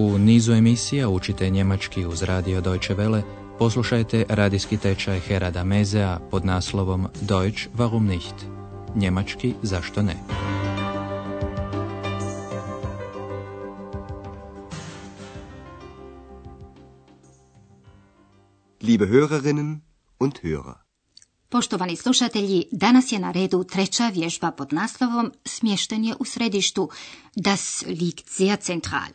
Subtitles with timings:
[0.00, 3.22] U nizu emisija učite njemački uz radio Deutsche Welle,
[3.58, 8.34] poslušajte radijski tečaj Herada Mezea pod naslovom Deutsch warum nicht?
[8.94, 10.16] Njemački zašto ne?
[18.82, 19.78] Liebe Hörerinnen
[20.20, 20.74] und Hörer.
[21.48, 26.90] Poštovani slušatelji, danas je na redu treća vježba pod naslovom Smještenje u središtu
[27.36, 29.08] Das liegt sehr zentral.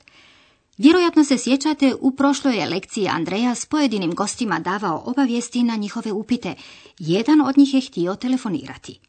[0.78, 6.12] Vjerojatno se sjećate, u prošloj je lekciji Andreja s pojedinim gostima davao obavijesti na njihove
[6.12, 6.56] upite.
[7.00, 9.00] Jedan od njih je htio telefonirati.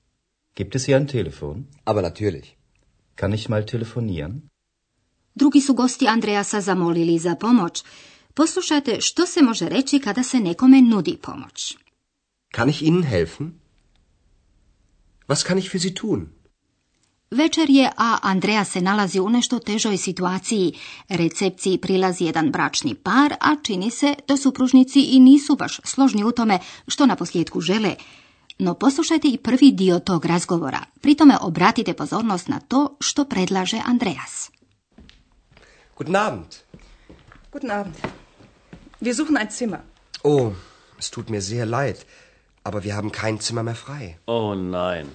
[0.57, 1.65] Gibt es hier ein Telefon?
[1.85, 2.45] Aber natürlich.
[3.17, 4.41] Kann ich mal telefonieren?
[5.35, 7.85] Drugi su gosti Andreasa zamolili za pomoć.
[8.35, 11.77] Poslušajte što se može reći kada se nekome nudi pomoć.
[12.55, 13.53] Kann ich Ihnen helfen?
[15.29, 16.27] Was kann ich für Sie tun?
[17.31, 20.73] Večer je, a Andreja se nalazi u nešto težoj situaciji.
[21.09, 26.33] Recepciji prilazi jedan bračni par, a čini se da supružnici i nisu baš složni u
[26.33, 26.59] tome
[26.89, 27.95] što na posljedku žele.
[28.59, 30.81] No poslušajte i prvi dio tog razgovora.
[31.01, 34.51] Pritome obratite pozornost na to što predlaže Andreas.
[35.97, 36.55] Guten Abend.
[37.53, 37.95] Guten Abend.
[39.01, 39.81] Wir suchen ein Zimmer.
[40.23, 40.53] Oh,
[40.99, 41.97] es tut mir sehr leid,
[42.63, 44.17] aber wir haben kein Zimmer mehr frei.
[44.27, 45.07] Oh nein.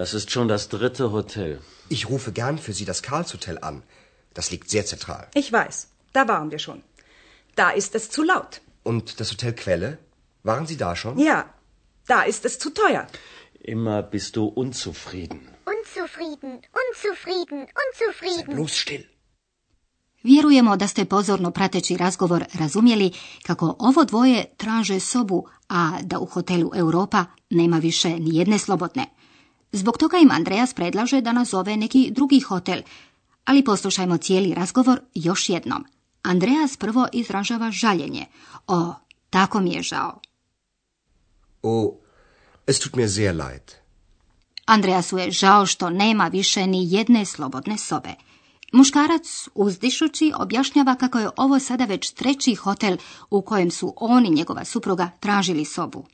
[0.00, 1.60] Das ist schon das dritte Hotel.
[1.96, 3.82] Ich rufe gern für Sie das Karlshotel an.
[4.32, 5.24] Das liegt sehr zentral.
[5.34, 5.76] Ich weiß,
[6.14, 6.80] da waren wir schon.
[7.54, 8.62] Da ist es zu laut.
[8.82, 9.98] Und das Hotel Quelle?
[10.42, 11.18] Waren Sie da schon?
[11.18, 11.38] Ja,
[12.06, 13.06] da ist es zu teuer.
[13.74, 15.40] Immer bist du unzufrieden.
[15.74, 18.54] Unzufrieden, unzufrieden, unzufrieden.
[18.54, 19.04] Bloß still.
[20.22, 23.12] Vjerujemo da ste pozorno prateći razgovor razumjeli
[23.46, 29.06] kako ovo dvoje traže sobu, a da u hotelu Europa nema više ni jedne slobodne.
[29.72, 32.82] Zbog toga im Andreas predlaže da nazove neki drugi hotel,
[33.44, 35.84] ali poslušajmo cijeli razgovor još jednom.
[36.22, 38.26] Andreas prvo izražava žaljenje.
[38.66, 38.94] O,
[39.30, 40.20] tako mi je žao.
[41.62, 41.94] Oh,
[42.66, 43.80] es tut mir sehr leid.
[44.66, 48.14] Andreasu je žao što nema više ni jedne slobodne sobe.
[48.72, 52.96] Muškarac, uzdišući, objašnjava kako je ovo sada već treći hotel
[53.30, 56.06] u kojem su on i njegova supruga tražili sobu.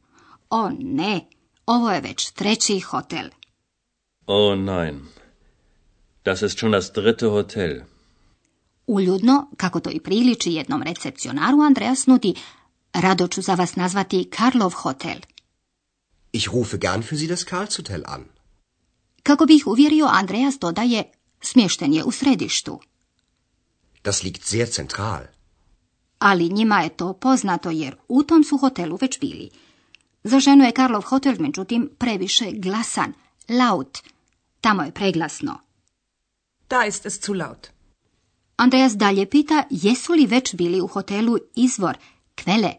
[0.50, 1.20] O ne,
[1.66, 3.28] ovo je već treći hotel.
[4.26, 5.00] Oh nein.
[6.25, 7.84] Das ist schon das dritte Hotel.
[8.87, 12.34] Uljudno, kako to i priliči jednom recepcionaru, Andreas nudi,
[12.92, 15.16] rado ću za vas nazvati Karlov hotel.
[16.32, 18.25] Ich rufe gern für Sie das Karlshotel an.
[19.22, 22.81] Kako bi ih uvjerio, Andreas dodaje, smješten je u središtu.
[24.04, 25.22] Das liegt sehr zentral.
[26.19, 29.50] Ali njima je to poznato jer u tom su hotelu već bili.
[30.25, 33.12] Za ženu je Karlov hotel, međutim, previše glasan,
[33.48, 33.98] laut.
[34.66, 35.60] Tamo je preglasno.
[36.71, 37.69] Da ist es zu laut.
[38.56, 41.97] Andreas dalje pita jesu li već bili u hotelu Izvor,
[42.34, 42.72] Kvele.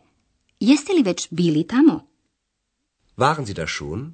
[0.59, 2.08] Jeste li već bili tamo?
[3.18, 4.14] Waren Sie da schon?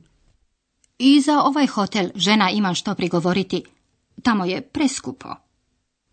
[0.98, 3.64] I za ovaj hotel žena ima što prigovoriti.
[4.24, 5.36] Tamo je preskupo.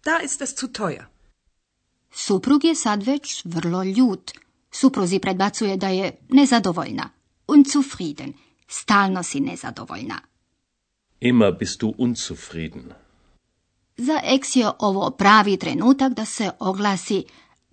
[0.05, 1.05] Da ist es zu teuer.
[2.13, 4.31] Suprug je sad već vrlo ljut.
[4.71, 7.11] Supruzi predbacuje da je nezadovoljna.
[7.49, 8.33] Unzufrieden.
[8.69, 10.30] Stalno si nezadovoljna.
[11.21, 12.93] Immer bist du unzufrieden.
[13.97, 17.25] Za Eks je ovo pravi trenutak da se oglasi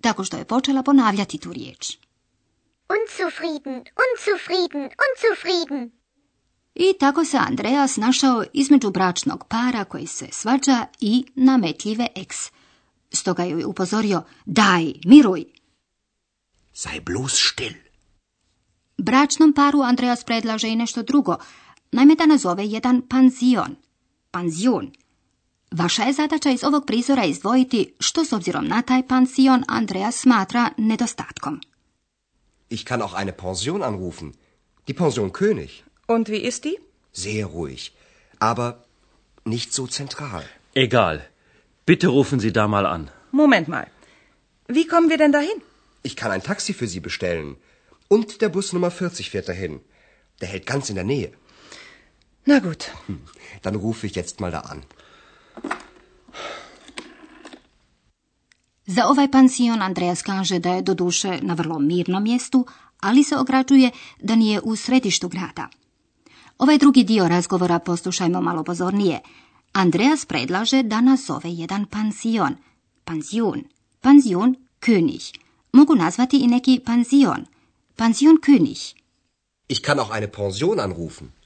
[0.02, 1.98] tako što je počela ponavljati tu riječ.
[2.90, 5.92] Unzufrieden, unzufrieden, unzufrieden.
[6.76, 12.52] I tako se Andreas našao između bračnog para koji se svađa i nametljive eks.
[13.12, 15.46] Stoga ju je upozorio, daj, miruj.
[16.74, 17.74] Sei bloß still.
[18.98, 21.36] Bračnom paru Andreas predlaže i nešto drugo,
[21.92, 23.76] naime da nazove jedan panzion.
[24.32, 24.92] Panzion.
[25.72, 30.70] Vaša je zadaća iz ovog prizora izdvojiti što s obzirom na taj pansion Andreas smatra
[30.78, 31.62] nedostatkom.
[32.70, 34.34] Ich kann auch eine Pension anrufen.
[34.88, 35.84] Die Pension König.
[36.08, 36.78] Und wie ist die?
[37.14, 37.92] Sehr ruhig.
[38.40, 38.72] Aber
[39.46, 40.44] nicht so zentral.
[40.76, 41.18] Egal.
[41.86, 43.10] Bitte rufen Sie da mal an.
[43.32, 43.88] Moment mal.
[44.68, 45.62] Wie kommen wir denn dahin?
[46.04, 47.56] Ich kann ein Taxi für Sie bestellen.
[48.08, 49.80] Und der Bus Nummer 40 fährt dahin.
[50.42, 51.32] Der hält ganz in der Nähe.
[52.48, 52.84] Na gut.
[53.64, 54.82] Dann rufe ich jetzt mal da an.
[58.86, 62.66] Za ovaj pansion Andreas kaže da je doduše na vrlo mirnom mjestu,
[63.00, 63.92] ali se ograđuje
[64.22, 65.68] da nije u središtu grada.
[66.58, 69.20] Ovaj drugi dio razgovora poslušajmo malo pozornije.
[69.74, 72.56] Andreas predlaže da nazove jedan pansion.
[73.04, 73.64] Pansion.
[74.02, 75.38] Pansion König.
[75.72, 77.46] Mogu nazvati i neki pansion.
[77.96, 78.94] Pansion König.
[79.68, 81.37] Ich kann auch eine Pension anrufen.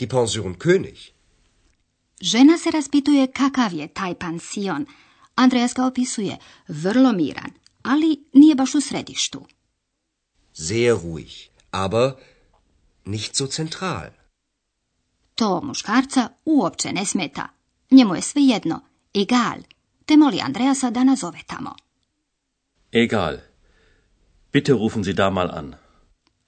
[0.00, 1.12] Die Pension König.
[2.20, 4.86] Žena se raspituje kakav je taj pansion,
[5.34, 6.36] Andreas ga opisuje
[6.68, 7.50] vrlo miran,
[7.82, 9.46] ali nije baš u središtu.
[10.52, 11.30] Sehr ruhig,
[11.70, 12.12] aber
[13.04, 14.10] nicht so zentral.
[15.34, 17.48] To muškarca uopće ne smeta.
[17.90, 18.80] Njemu je svejedno,
[19.14, 19.58] egal,
[20.06, 21.74] te moli Andreasa da nazove tamo.
[22.92, 23.36] Egal.
[24.52, 25.74] Bitte rufen Sie da mal an.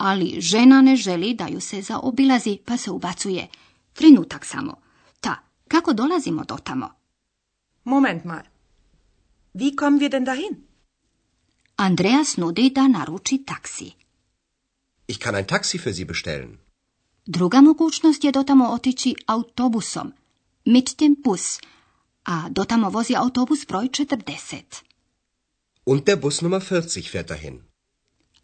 [0.00, 3.48] Ali žena ne želi da ju se zaobilazi, pa se ubacuje.
[3.92, 4.74] Trenutak samo.
[5.20, 5.36] Ta,
[5.68, 6.88] kako dolazimo do tamo?
[7.84, 8.42] Moment mal.
[9.54, 10.54] Wie kommen wir denn dahin?
[11.76, 13.92] Andreas nudi da naruči taksi.
[15.06, 16.58] Ich kann ein Taxi für Sie bestellen.
[17.26, 20.12] Druga mogućnost je dotamo otići autobusom,
[20.64, 21.58] mit dem Bus,
[22.24, 24.82] a dotamo vozi autobus broj 40.
[25.84, 27.69] Und der Bus Nummer 40 fährt dahin.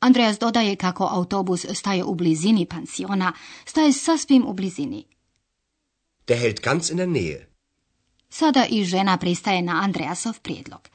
[0.01, 3.33] Andreas dodaje kako autobus staje u blizini pansiona,
[3.65, 5.05] staje sasvim u blizini.
[6.27, 7.47] Der hält ganz in der Nähe.
[8.29, 10.89] Sada i žena pristaje na Andreasov prijedlog.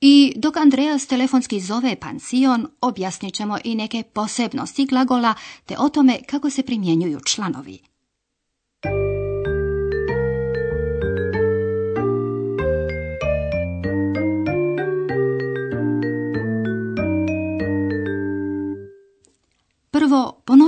[0.00, 5.34] I dok Andreas telefonski zove pansion, objasnit ćemo i neke posebnosti glagola
[5.64, 7.78] te o tome kako se primjenjuju članovi.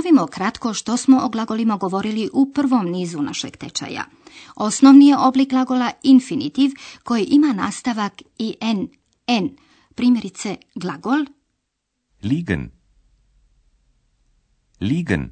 [0.09, 4.05] Ponovimo kratko što smo o glagolima govorili u prvom nizu našeg tečaja.
[4.55, 6.71] Osnovni je oblik glagola infinitiv
[7.03, 8.87] koji ima nastavak i n,
[9.27, 9.49] n.
[9.95, 11.25] Primjerice glagol
[12.23, 12.71] Liegen.
[14.81, 15.31] Liegen.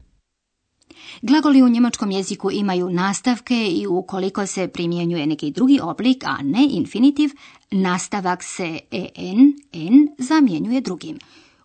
[1.21, 6.67] Glagoli u njemačkom jeziku imaju nastavke i ukoliko se primjenjuje neki drugi oblik, a ne
[6.71, 7.29] infinitiv,
[7.71, 8.79] nastavak se
[9.15, 11.19] en, n zamjenjuje drugim.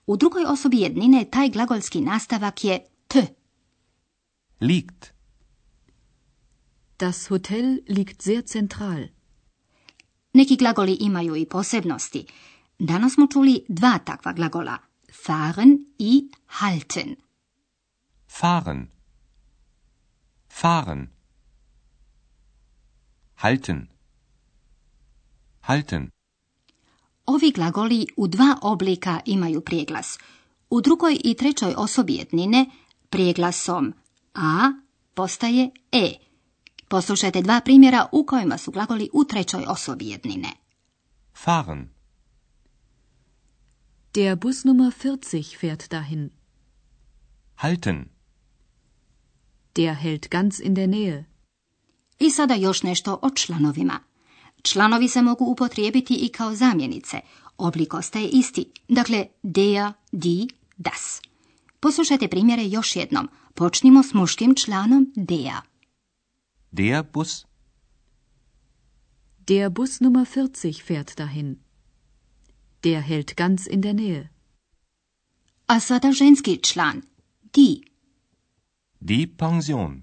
[0.06, 2.78] U drugoj osobi jednine taj glagolski nastavak je
[3.12, 3.34] t.
[4.58, 5.14] Liegt.
[6.98, 9.08] Das Hotel liegt sehr zentral.
[10.32, 12.26] Neki glagoli imaju i posebnosti.
[12.78, 14.78] Danas smo čuli dva takva glagola,
[15.26, 17.16] fahren i halten.
[18.40, 18.88] Fahren.
[20.60, 21.10] Fahren.
[23.34, 23.88] Halten.
[25.60, 26.10] Halten.
[27.26, 30.18] Ovi glagoli u dva oblika imaju prijeglas.
[30.70, 32.66] U drugoj i trećoj osobi jednine
[33.12, 33.92] prijeglasom
[34.34, 34.72] a
[35.14, 36.06] postaje e.
[36.88, 40.48] Poslušajte dva primjera u kojima su glagoli u trećoj osobi jednine.
[41.34, 41.88] Fahren.
[44.14, 46.30] Der Bus Nummer 40 fährt dahin.
[47.54, 48.04] Halten.
[49.76, 51.24] Der hält ganz in der Nähe.
[52.18, 54.00] I sada još nešto o članovima.
[54.62, 57.20] Članovi se mogu upotrijebiti i kao zamjenice.
[57.58, 58.72] Oblik ostaje isti.
[58.88, 61.31] Dakle, der, die, das.
[61.82, 63.28] Poslušajte primjere još jednom.
[63.54, 65.60] Počnimo s muškim članom der.
[66.70, 67.46] Der Bus.
[69.38, 71.56] Der Bus Nummer 40 fährt dahin.
[72.84, 74.28] Der hält ganz in der Nähe.
[75.66, 77.02] A sada ženski član.
[77.56, 77.82] Die.
[79.00, 80.02] Die Pension.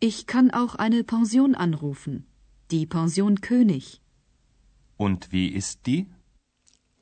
[0.00, 2.26] Ich kann auch eine Pension anrufen.
[2.70, 4.00] Die Pension König.
[4.96, 6.06] Und wie ist die?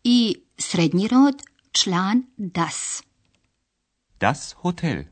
[0.05, 3.03] I srednji rod, član das.
[4.21, 5.11] Das Hotel.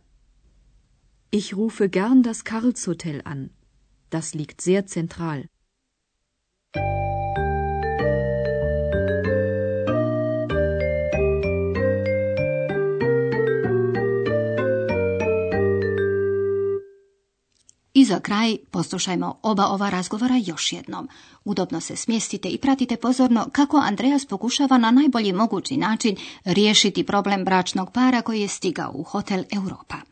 [1.30, 3.50] Ich rufe gern das Karlshotel an.
[4.10, 5.48] Das liegt sehr zentral.
[18.02, 21.08] I za kraj poslušajmo oba ova razgovora još jednom.
[21.44, 27.44] Udobno se smjestite i pratite pozorno kako Andreas pokušava na najbolji mogući način riješiti problem
[27.44, 30.11] bračnog para koji je stigao u hotel Europa.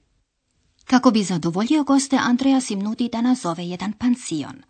[0.91, 4.63] Kako bi zadovoljio goste, Andreas im nudi da nazove jedan pansion.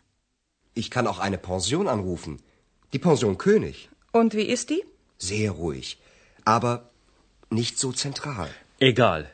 [0.75, 2.37] Ich kann auch eine Pension anrufen.
[2.93, 3.89] Die Pension König.
[4.13, 4.81] Und wie ist die?
[5.19, 5.97] Sehr ruhig.
[6.45, 6.71] Aber
[7.49, 8.49] nicht so zentral.
[8.79, 9.25] Egal.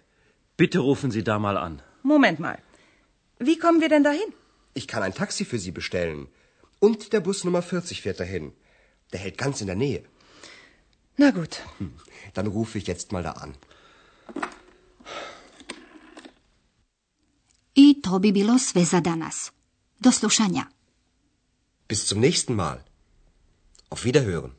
[0.58, 1.82] Bitte rufen Sie da mal an.
[2.04, 2.58] Moment mal.
[3.40, 4.30] Wie kommen wir denn dahin?
[4.74, 6.28] Ich kann ein Taxi für Sie bestellen.
[6.80, 8.52] Und der Bus Nummer 40 fährt dahin.
[9.12, 10.04] Der hält ganz in der Nähe.
[11.18, 11.54] Na gut.
[11.80, 11.92] Hm,
[12.34, 13.56] Dann rufe ich jetzt mal da an.
[18.08, 19.52] To bi bilo sve za danas.
[20.00, 20.64] Do slušanja.
[21.90, 22.78] Bis zum nächsten Mal.
[23.90, 24.52] Auf Wiederhören.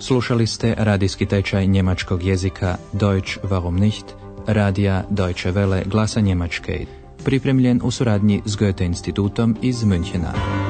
[0.00, 4.06] Slušali ste radijski tečaj njemačkog jezika Deutsch warum nicht,
[4.46, 6.86] radija Deutsche Welle glasa Njemačke,
[7.24, 10.65] pripremljen u suradnji s Goethe institutom iz Münchena.